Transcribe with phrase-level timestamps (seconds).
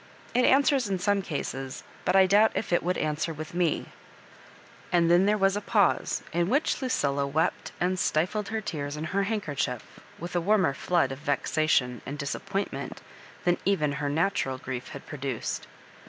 [0.33, 3.85] It answers in some cases, but I doubt if it would answer with me."
[4.91, 9.03] And th^ there was a pause, in which Lucilla wept and stifled her tears in
[9.03, 13.01] her handkerchief with a warmer flood of vexation and disappomt ment
[13.43, 15.67] than even her natural grief had produced.